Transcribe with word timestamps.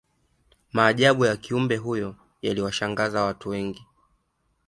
maajabu 0.73 1.25
ya 1.25 1.37
kiumbe 1.37 1.77
huyo 1.77 2.15
yaliwashangaza 2.41 3.23
watu 3.23 3.49
wengi 3.49 3.85